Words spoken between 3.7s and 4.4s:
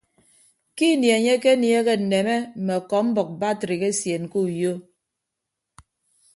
esien ke